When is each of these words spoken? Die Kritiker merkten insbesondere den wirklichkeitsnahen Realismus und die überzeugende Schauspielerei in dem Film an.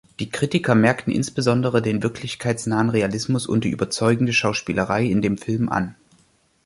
Die 0.19 0.31
Kritiker 0.31 0.73
merkten 0.73 1.13
insbesondere 1.13 1.79
den 1.83 2.01
wirklichkeitsnahen 2.01 2.89
Realismus 2.89 3.45
und 3.45 3.63
die 3.65 3.69
überzeugende 3.69 4.33
Schauspielerei 4.33 5.05
in 5.05 5.21
dem 5.21 5.37
Film 5.37 5.69
an. 5.69 5.93